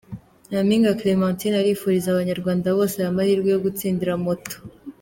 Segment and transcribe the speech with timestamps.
[0.49, 4.55] Nyampinga Clementine arifuriza abanyarwanda bose ayamahirwe yo gutsindira moto.